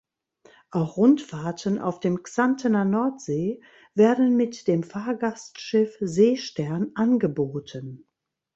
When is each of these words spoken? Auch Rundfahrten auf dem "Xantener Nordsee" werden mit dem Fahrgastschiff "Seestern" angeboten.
Auch 0.71 0.97
Rundfahrten 0.97 1.77
auf 1.77 1.99
dem 1.99 2.23
"Xantener 2.23 2.85
Nordsee" 2.85 3.61
werden 3.93 4.35
mit 4.35 4.67
dem 4.67 4.81
Fahrgastschiff 4.81 5.95
"Seestern" 6.01 6.91
angeboten. 6.95 8.07